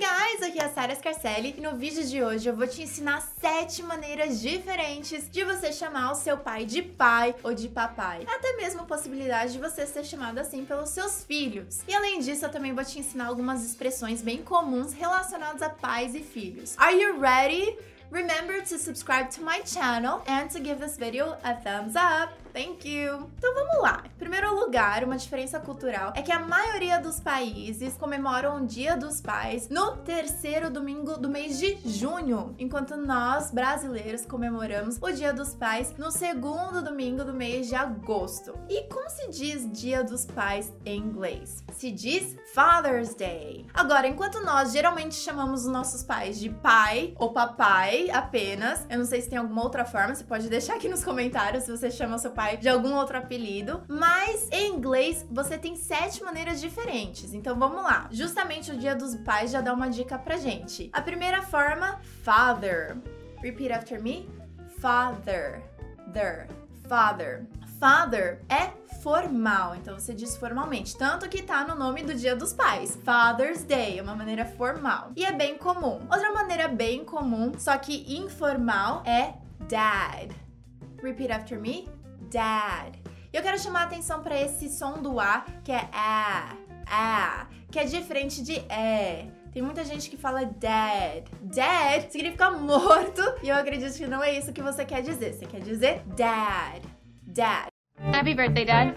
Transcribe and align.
guys, 0.00 0.42
aqui 0.42 0.58
é 0.58 0.64
a 0.64 0.70
Sarah 0.70 0.94
Scarcelli 0.94 1.54
e 1.58 1.60
no 1.60 1.76
vídeo 1.76 2.02
de 2.02 2.22
hoje 2.22 2.48
eu 2.48 2.56
vou 2.56 2.66
te 2.66 2.80
ensinar 2.80 3.20
sete 3.38 3.82
maneiras 3.82 4.40
diferentes 4.40 5.30
de 5.30 5.44
você 5.44 5.74
chamar 5.74 6.12
o 6.12 6.14
seu 6.14 6.38
pai 6.38 6.64
de 6.64 6.80
pai 6.80 7.34
ou 7.42 7.52
de 7.52 7.68
papai. 7.68 8.24
Até 8.26 8.56
mesmo 8.56 8.80
a 8.80 8.84
possibilidade 8.84 9.52
de 9.52 9.58
você 9.58 9.86
ser 9.86 10.02
chamado 10.06 10.38
assim 10.38 10.64
pelos 10.64 10.88
seus 10.88 11.22
filhos. 11.22 11.80
E 11.86 11.94
além 11.94 12.18
disso, 12.20 12.46
eu 12.46 12.50
também 12.50 12.72
vou 12.72 12.82
te 12.82 12.98
ensinar 12.98 13.26
algumas 13.26 13.62
expressões 13.62 14.22
bem 14.22 14.42
comuns 14.42 14.94
relacionadas 14.94 15.60
a 15.60 15.68
pais 15.68 16.14
e 16.14 16.20
filhos. 16.20 16.74
Are 16.78 16.98
you 16.98 17.20
ready? 17.20 17.76
Remember 18.10 18.60
to 18.62 18.76
subscribe 18.76 19.30
to 19.30 19.42
my 19.42 19.60
channel 19.64 20.22
and 20.26 20.50
to 20.50 20.58
give 20.58 20.80
this 20.80 20.96
video 20.96 21.36
a 21.44 21.54
thumbs 21.54 21.94
up. 21.94 22.32
Thank 22.52 22.84
you! 22.84 23.30
Então 23.38 23.54
vamos 23.54 23.80
lá. 23.80 24.02
Em 24.04 24.18
primeiro 24.18 24.52
lugar, 24.58 25.04
uma 25.04 25.16
diferença 25.16 25.60
cultural 25.60 26.12
é 26.16 26.22
que 26.22 26.32
a 26.32 26.40
maioria 26.40 26.98
dos 26.98 27.20
países 27.20 27.94
comemoram 27.94 28.56
o 28.56 28.66
Dia 28.66 28.96
dos 28.96 29.20
Pais 29.20 29.68
no 29.68 29.98
terceiro 29.98 30.68
domingo 30.68 31.16
do 31.16 31.28
mês 31.28 31.60
de 31.60 31.78
junho, 31.84 32.52
enquanto 32.58 32.96
nós, 32.96 33.52
brasileiros, 33.52 34.26
comemoramos 34.26 34.98
o 35.00 35.12
Dia 35.12 35.32
dos 35.32 35.54
Pais 35.54 35.94
no 35.96 36.10
segundo 36.10 36.82
domingo 36.82 37.22
do 37.22 37.32
mês 37.32 37.68
de 37.68 37.76
agosto. 37.76 38.58
E 38.68 38.82
como 38.88 39.08
se 39.08 39.30
diz 39.30 39.70
Dia 39.70 40.02
dos 40.02 40.26
Pais 40.26 40.72
em 40.84 40.98
inglês? 40.98 41.62
Se 41.74 41.92
diz 41.92 42.36
Father's 42.52 43.14
Day. 43.14 43.64
Agora, 43.72 44.08
enquanto 44.08 44.40
nós 44.40 44.72
geralmente 44.72 45.14
chamamos 45.14 45.66
os 45.66 45.72
nossos 45.72 46.02
pais 46.02 46.40
de 46.40 46.50
pai 46.50 47.14
ou 47.16 47.32
papai 47.32 47.99
apenas, 48.10 48.86
eu 48.88 48.98
não 48.98 49.04
sei 49.04 49.20
se 49.20 49.28
tem 49.28 49.38
alguma 49.38 49.62
outra 49.62 49.84
forma, 49.84 50.14
você 50.14 50.24
pode 50.24 50.48
deixar 50.48 50.74
aqui 50.74 50.88
nos 50.88 51.04
comentários 51.04 51.64
se 51.64 51.70
você 51.70 51.90
chama 51.90 52.18
seu 52.18 52.30
pai 52.30 52.40
pai 52.40 52.56
de 52.56 52.70
algum 52.70 52.94
outro 52.94 53.18
apelido, 53.18 53.82
mas 53.86 54.48
em 54.50 54.72
inglês 54.74 55.26
você 55.30 55.58
tem 55.58 55.76
sete 55.76 56.22
maneiras 56.22 56.58
diferentes. 56.58 57.34
Então 57.34 57.58
vamos 57.58 57.82
lá. 57.82 58.08
Justamente 58.10 58.72
o 58.72 58.78
Dia 58.78 58.96
dos 58.96 59.14
Pais 59.16 59.50
já 59.50 59.60
dá 59.60 59.74
uma 59.74 59.90
dica 59.90 60.18
pra 60.18 60.38
gente. 60.38 60.88
A 60.90 61.02
primeira 61.02 61.42
forma, 61.42 62.00
father. 62.22 62.96
Repeat 63.42 63.72
after 63.72 64.02
me. 64.02 64.28
Father. 64.80 65.62
Der. 66.08 66.48
Father. 66.88 67.46
Father 67.78 68.40
é 68.48 68.70
formal, 69.00 69.74
então 69.74 69.98
você 69.98 70.14
diz 70.14 70.36
formalmente, 70.36 70.96
tanto 70.96 71.28
que 71.28 71.42
tá 71.42 71.64
no 71.64 71.74
nome 71.74 72.02
do 72.02 72.14
Dia 72.14 72.36
dos 72.36 72.52
Pais. 72.52 72.98
Father's 73.04 73.64
Day 73.64 73.98
é 73.98 74.02
uma 74.02 74.14
maneira 74.14 74.44
formal 74.44 75.10
e 75.16 75.24
é 75.24 75.32
bem 75.32 75.56
comum. 75.56 76.00
Outra 76.10 76.32
maneira 76.32 76.68
bem 76.68 77.04
comum, 77.04 77.52
só 77.58 77.76
que 77.78 78.16
informal, 78.16 79.02
é 79.06 79.34
dad. 79.68 80.32
Repeat 81.02 81.32
after 81.32 81.58
me 81.58 81.88
dad. 82.30 82.94
Eu 83.32 83.42
quero 83.42 83.58
chamar 83.58 83.82
a 83.82 83.84
atenção 83.84 84.22
para 84.22 84.38
esse 84.38 84.68
som 84.68 84.94
do 85.00 85.18
A, 85.18 85.44
que 85.64 85.72
é 85.72 85.88
a, 85.92 86.56
a, 86.86 87.46
que 87.70 87.78
é 87.78 87.84
diferente 87.84 88.42
de 88.42 88.56
é. 88.68 89.28
Tem 89.52 89.62
muita 89.62 89.84
gente 89.84 90.10
que 90.10 90.16
fala 90.16 90.44
dead. 90.44 91.24
Dead 91.40 92.10
significa 92.10 92.50
morto, 92.50 93.22
e 93.42 93.48
eu 93.48 93.56
acredito 93.56 93.96
que 93.96 94.06
não 94.06 94.22
é 94.22 94.36
isso 94.36 94.52
que 94.52 94.62
você 94.62 94.84
quer 94.84 95.02
dizer. 95.02 95.34
Você 95.34 95.46
quer 95.46 95.60
dizer 95.60 96.02
dad. 96.16 96.84
Dad. 97.22 97.69
Happy 98.02 98.34
birthday, 98.34 98.64
Dad. 98.64 98.94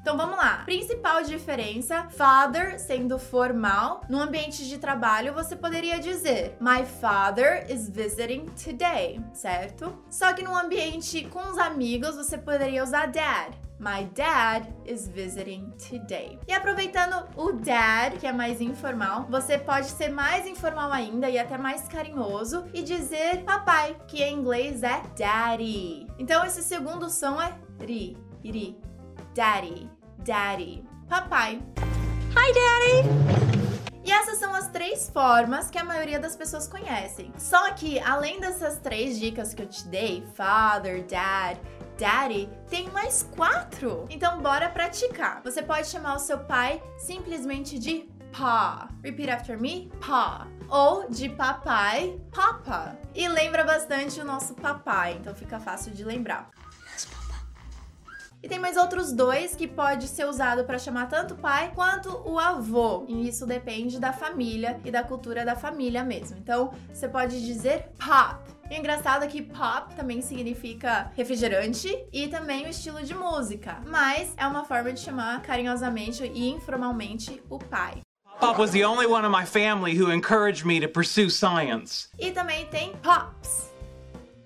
Então 0.00 0.16
vamos 0.16 0.36
lá. 0.36 0.62
Principal 0.64 1.22
diferença: 1.22 2.08
father 2.10 2.78
sendo 2.78 3.18
formal. 3.18 4.02
No 4.08 4.20
ambiente 4.20 4.68
de 4.68 4.78
trabalho, 4.78 5.32
você 5.32 5.54
poderia 5.54 5.98
dizer 5.98 6.56
My 6.60 6.84
father 6.84 7.66
is 7.70 7.88
visiting 7.88 8.46
today, 8.46 9.20
certo? 9.32 9.96
Só 10.10 10.32
que 10.32 10.42
no 10.42 10.56
ambiente 10.56 11.24
com 11.26 11.40
os 11.50 11.58
amigos, 11.58 12.16
você 12.16 12.36
poderia 12.36 12.82
usar 12.82 13.06
dad. 13.06 13.54
My 13.78 14.04
dad 14.14 14.66
is 14.86 15.06
visiting 15.06 15.70
today. 15.72 16.38
E 16.48 16.52
aproveitando 16.52 17.28
o 17.36 17.52
dad, 17.52 18.16
que 18.18 18.26
é 18.26 18.32
mais 18.32 18.60
informal, 18.60 19.26
você 19.28 19.58
pode 19.58 19.88
ser 19.88 20.08
mais 20.08 20.46
informal 20.46 20.90
ainda 20.90 21.28
e 21.28 21.38
até 21.38 21.58
mais 21.58 21.86
carinhoso 21.86 22.64
e 22.72 22.82
dizer 22.82 23.44
papai, 23.44 23.94
que 24.08 24.22
em 24.22 24.38
inglês 24.38 24.82
é 24.82 25.02
daddy. 25.18 26.06
Então 26.18 26.44
esse 26.44 26.62
segundo 26.62 27.10
som 27.10 27.40
é 27.40 27.52
ri, 27.80 28.16
ri, 28.44 28.76
daddy 29.34 29.90
daddy, 30.26 30.82
papai. 31.08 31.62
Hi, 32.34 32.52
daddy! 32.52 33.08
E 34.04 34.10
essas 34.10 34.38
são 34.38 34.52
as 34.54 34.68
três 34.68 35.08
formas 35.08 35.70
que 35.70 35.78
a 35.78 35.84
maioria 35.84 36.18
das 36.18 36.34
pessoas 36.34 36.66
conhecem. 36.66 37.32
Só 37.38 37.72
que, 37.72 37.98
além 38.00 38.40
dessas 38.40 38.78
três 38.78 39.18
dicas 39.18 39.54
que 39.54 39.62
eu 39.62 39.66
te 39.66 39.86
dei, 39.86 40.24
father, 40.34 41.04
dad, 41.06 41.58
daddy, 41.96 42.48
tem 42.68 42.90
mais 42.90 43.28
quatro. 43.36 44.04
Então, 44.10 44.40
bora 44.40 44.68
praticar. 44.68 45.40
Você 45.44 45.62
pode 45.62 45.86
chamar 45.86 46.16
o 46.16 46.20
seu 46.20 46.38
pai 46.40 46.82
simplesmente 46.98 47.78
de 47.78 48.08
pa. 48.36 48.88
Repeat 49.02 49.30
after 49.30 49.60
me, 49.60 49.90
pa. 50.04 50.48
Ou 50.68 51.08
de 51.08 51.28
papai, 51.28 52.20
papa. 52.32 52.98
E 53.14 53.28
lembra 53.28 53.62
bastante 53.62 54.20
o 54.20 54.24
nosso 54.24 54.54
papai, 54.54 55.16
então 55.20 55.34
fica 55.34 55.60
fácil 55.60 55.92
de 55.92 56.04
lembrar. 56.04 56.50
E 58.46 58.48
tem 58.48 58.60
mais 58.60 58.76
outros 58.76 59.12
dois 59.12 59.56
que 59.56 59.66
pode 59.66 60.06
ser 60.06 60.24
usado 60.24 60.62
para 60.62 60.78
chamar 60.78 61.08
tanto 61.08 61.34
o 61.34 61.36
pai 61.36 61.72
quanto 61.74 62.22
o 62.24 62.38
avô. 62.38 63.04
E 63.08 63.26
isso 63.28 63.44
depende 63.44 63.98
da 63.98 64.12
família 64.12 64.80
e 64.84 64.90
da 64.92 65.02
cultura 65.02 65.44
da 65.44 65.56
família 65.56 66.04
mesmo. 66.04 66.38
Então, 66.38 66.72
você 66.88 67.08
pode 67.08 67.44
dizer 67.44 67.88
pop. 67.98 68.38
E 68.70 68.76
engraçado 68.76 69.24
é 69.24 69.26
que 69.26 69.42
pop 69.42 69.92
também 69.96 70.22
significa 70.22 71.10
refrigerante 71.16 72.06
e 72.12 72.28
também 72.28 72.66
o 72.66 72.68
estilo 72.68 73.02
de 73.02 73.16
música, 73.16 73.82
mas 73.84 74.32
é 74.36 74.46
uma 74.46 74.64
forma 74.64 74.92
de 74.92 75.00
chamar 75.00 75.42
carinhosamente 75.42 76.22
e 76.32 76.48
informalmente 76.48 77.42
o 77.50 77.58
pai. 77.58 77.98
Pop 78.38 78.60
was 78.60 78.70
the 78.70 78.86
only 78.86 79.08
one 79.08 79.26
in 79.26 79.32
my 79.32 79.44
family 79.44 80.00
who 80.00 80.12
encouraged 80.12 80.64
me 80.64 80.80
to 80.80 80.88
pursue 80.88 81.30
science. 81.30 82.08
E 82.16 82.30
também 82.30 82.64
tem 82.66 82.94
pops. 83.02 83.72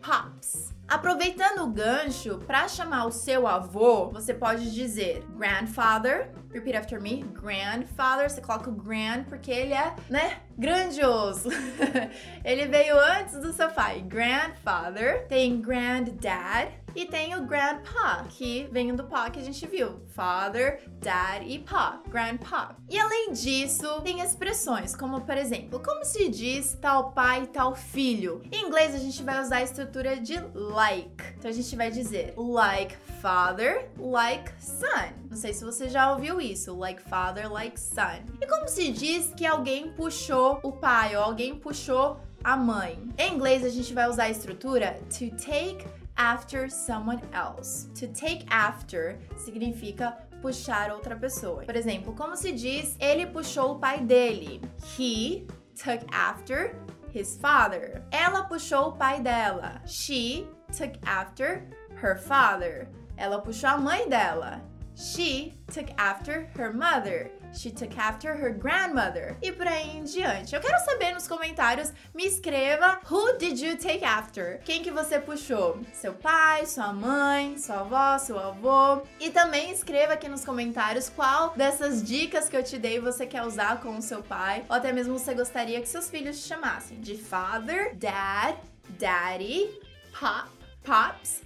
Pops. 0.00 0.69
Aproveitando 0.90 1.62
o 1.62 1.68
gancho, 1.68 2.38
para 2.48 2.66
chamar 2.66 3.06
o 3.06 3.12
seu 3.12 3.46
avô, 3.46 4.10
você 4.10 4.34
pode 4.34 4.74
dizer 4.74 5.24
grandfather. 5.36 6.32
Repeat 6.52 6.76
after 6.76 7.00
me. 7.00 7.22
Grandfather. 7.22 8.28
Você 8.28 8.40
coloca 8.40 8.68
o 8.68 8.72
grand 8.72 9.22
porque 9.28 9.52
ele 9.52 9.72
é, 9.72 9.94
né? 10.08 10.38
Grandioso. 10.58 11.48
ele 12.44 12.66
veio 12.66 12.98
antes 12.98 13.40
do 13.40 13.52
seu 13.52 13.70
pai. 13.70 14.00
Grandfather. 14.00 15.28
Tem 15.28 15.60
granddad. 15.60 16.72
E 16.94 17.06
tem 17.06 17.36
o 17.36 17.46
grandpa, 17.46 18.24
que 18.28 18.68
vem 18.72 18.94
do 18.94 19.04
pá 19.04 19.30
que 19.30 19.38
a 19.38 19.42
gente 19.42 19.66
viu. 19.66 20.00
Father, 20.08 20.82
dad 21.00 21.42
e 21.46 21.58
pa, 21.58 22.00
grandpa. 22.08 22.76
E 22.88 22.98
além 22.98 23.32
disso, 23.32 24.00
tem 24.02 24.20
expressões 24.20 24.94
como, 24.94 25.20
por 25.20 25.36
exemplo, 25.36 25.80
como 25.80 26.04
se 26.04 26.28
diz 26.28 26.76
tal 26.80 27.12
pai, 27.12 27.46
tal 27.46 27.74
filho. 27.74 28.42
Em 28.50 28.66
inglês, 28.66 28.94
a 28.94 28.98
gente 28.98 29.22
vai 29.22 29.40
usar 29.40 29.56
a 29.56 29.62
estrutura 29.62 30.16
de 30.20 30.38
like. 30.54 31.24
Então 31.38 31.50
a 31.50 31.54
gente 31.54 31.74
vai 31.76 31.90
dizer 31.90 32.34
like 32.36 32.96
father, 33.20 33.90
like 33.98 34.50
son. 34.58 35.12
Não 35.28 35.36
sei 35.36 35.52
se 35.52 35.64
você 35.64 35.88
já 35.88 36.12
ouviu 36.12 36.40
isso, 36.40 36.76
like 36.76 37.02
father, 37.02 37.50
like 37.50 37.78
son. 37.78 38.24
E 38.40 38.46
como 38.46 38.68
se 38.68 38.90
diz 38.90 39.32
que 39.36 39.46
alguém 39.46 39.92
puxou 39.92 40.58
o 40.62 40.72
pai 40.72 41.16
ou 41.16 41.22
alguém 41.22 41.54
puxou 41.54 42.20
a 42.42 42.56
mãe? 42.56 42.98
Em 43.18 43.34
inglês, 43.34 43.64
a 43.64 43.68
gente 43.68 43.92
vai 43.92 44.08
usar 44.08 44.24
a 44.24 44.30
estrutura 44.30 44.98
to 45.10 45.30
take 45.36 45.84
after 46.20 46.68
someone 46.68 47.22
else. 47.32 47.88
To 47.94 48.06
take 48.08 48.44
after 48.50 49.18
significa 49.36 50.18
puxar 50.42 50.90
outra 50.90 51.16
pessoa. 51.16 51.64
Por 51.64 51.74
exemplo, 51.74 52.12
como 52.12 52.36
se 52.36 52.52
diz 52.52 52.94
ele 53.00 53.26
puxou 53.26 53.72
o 53.72 53.78
pai 53.78 54.00
dele? 54.00 54.60
He 54.98 55.46
took 55.74 56.04
after 56.12 56.76
his 57.10 57.38
father. 57.38 58.02
Ela 58.12 58.44
puxou 58.44 58.88
o 58.88 58.92
pai 58.92 59.20
dela. 59.22 59.80
She 59.86 60.46
took 60.76 60.98
after 61.06 61.66
her 62.02 62.18
father. 62.18 62.86
Ela 63.16 63.40
puxou 63.40 63.70
a 63.70 63.78
mãe 63.78 64.06
dela. 64.06 64.62
She 65.00 65.54
took 65.72 65.88
after 65.96 66.46
her 66.58 66.74
mother. 66.74 67.30
She 67.54 67.70
took 67.70 67.96
after 67.96 68.34
her 68.34 68.50
grandmother. 68.50 69.34
E 69.40 69.50
por 69.50 69.66
aí 69.66 69.96
em 69.96 70.04
diante. 70.04 70.54
Eu 70.54 70.60
quero 70.60 70.78
saber 70.84 71.14
nos 71.14 71.26
comentários, 71.26 71.90
me 72.14 72.26
escreva 72.26 73.00
Who 73.10 73.38
did 73.38 73.58
you 73.58 73.78
take 73.78 74.04
after? 74.04 74.60
Quem 74.62 74.82
que 74.82 74.90
você 74.90 75.18
puxou? 75.18 75.80
Seu 75.94 76.12
pai, 76.12 76.66
sua 76.66 76.92
mãe, 76.92 77.56
sua 77.56 77.80
avó, 77.80 78.18
seu 78.18 78.38
avô? 78.38 79.00
E 79.18 79.30
também 79.30 79.72
escreva 79.72 80.12
aqui 80.12 80.28
nos 80.28 80.44
comentários 80.44 81.08
qual 81.08 81.54
dessas 81.56 82.02
dicas 82.02 82.50
que 82.50 82.56
eu 82.56 82.62
te 82.62 82.78
dei 82.78 83.00
você 83.00 83.26
quer 83.26 83.42
usar 83.42 83.80
com 83.80 83.96
o 83.96 84.02
seu 84.02 84.22
pai, 84.22 84.66
ou 84.68 84.76
até 84.76 84.92
mesmo 84.92 85.18
você 85.18 85.32
gostaria 85.32 85.80
que 85.80 85.88
seus 85.88 86.10
filhos 86.10 86.42
te 86.42 86.46
chamassem 86.46 87.00
de 87.00 87.16
father, 87.16 87.96
dad, 87.96 88.54
daddy, 88.98 89.80
pop, 90.12 90.50
pops, 90.84 91.40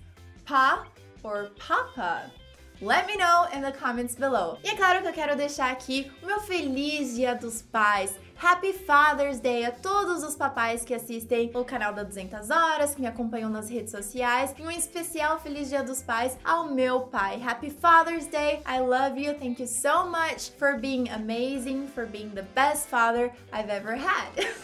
pa 0.45 0.89
or 1.23 1.51
papa. 1.67 2.44
Let 2.85 3.07
me 3.07 3.17
know 3.17 3.47
in 3.51 3.63
the 3.63 3.73
comments 3.73 4.15
below. 4.15 4.59
E 4.63 4.69
é 4.69 4.77
claro 4.77 5.01
que 5.01 5.09
eu 5.09 5.13
quero 5.15 5.35
deixar 5.35 5.73
aqui 5.73 6.13
o 6.23 6.27
meu 6.27 6.39
feliz 6.41 7.15
Dia 7.15 7.35
dos 7.35 7.63
Pais. 7.63 8.13
Happy 8.37 8.75
Father's 8.75 9.41
Day 9.41 9.65
a 9.65 9.71
todos 9.71 10.23
os 10.23 10.37
papais 10.37 10.85
que 10.85 10.93
assistem 10.93 11.51
o 11.55 11.65
canal 11.65 11.95
da 11.95 12.03
200 12.03 12.51
Horas, 12.51 12.95
que 12.95 13.01
me 13.01 13.07
acompanham 13.07 13.49
nas 13.49 13.71
redes 13.71 13.91
sociais. 13.91 14.55
E 14.59 14.63
um 14.63 14.71
especial 14.71 15.41
Feliz 15.41 15.71
Dia 15.71 15.83
dos 15.83 16.03
Pais 16.03 16.37
ao 16.45 16.67
meu 16.67 17.01
pai. 17.01 17.41
Happy 17.43 17.71
Father's 17.71 18.27
Day. 18.27 18.61
I 18.67 18.81
love 18.81 19.19
you. 19.19 19.33
Thank 19.33 19.63
you 19.63 19.67
so 19.67 20.07
much 20.07 20.51
for 20.59 20.77
being 20.79 21.09
amazing, 21.09 21.87
for 21.87 22.05
being 22.05 22.35
the 22.35 22.45
best 22.55 22.91
father 22.91 23.33
I've 23.51 23.71
ever 23.71 23.97
had. 23.97 24.29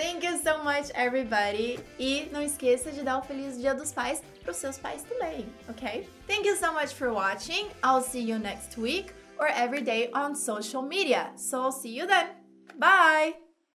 Thank 0.00 0.24
you 0.24 0.38
so 0.38 0.64
much, 0.64 0.90
everybody. 0.94 1.78
E 1.98 2.26
não 2.32 2.40
esqueça 2.40 2.90
de 2.90 3.02
dar 3.02 3.18
o 3.18 3.22
Feliz 3.22 3.58
Dia 3.60 3.74
dos 3.74 3.92
Pais 3.92 4.22
para 4.40 4.50
os 4.50 4.56
seus 4.56 4.78
pais 4.78 5.02
também, 5.02 5.46
ok? 5.68 6.08
Thank 6.26 6.48
you 6.48 6.56
so 6.56 6.72
much 6.72 6.94
for 6.94 7.12
watching. 7.12 7.68
I'll 7.84 8.00
see 8.00 8.22
you 8.22 8.38
next 8.38 8.80
week 8.80 9.12
or 9.38 9.48
every 9.48 9.82
day 9.82 10.10
on 10.14 10.34
social 10.34 10.82
media. 10.82 11.30
So 11.36 11.60
I'll 11.60 11.72
see 11.72 11.94
you 11.94 12.06
then. 12.06 12.28
Bye! 12.78 13.49